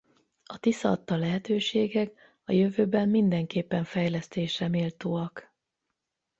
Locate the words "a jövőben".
2.45-3.09